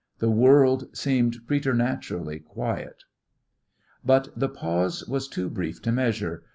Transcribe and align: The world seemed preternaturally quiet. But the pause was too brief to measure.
The 0.17 0.31
world 0.31 0.97
seemed 0.97 1.45
preternaturally 1.45 2.39
quiet. 2.39 3.03
But 4.03 4.29
the 4.35 4.49
pause 4.49 5.05
was 5.07 5.27
too 5.27 5.47
brief 5.47 5.79
to 5.83 5.91
measure. 5.91 6.41